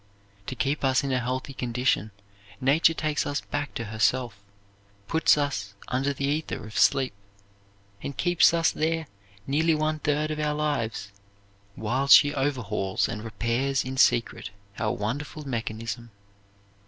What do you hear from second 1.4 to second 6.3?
condition, Nature takes us back to herself, puts us under the